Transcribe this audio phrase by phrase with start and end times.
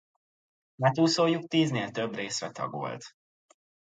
[0.83, 3.03] Hátúszójuk tíznél több részre tagolt.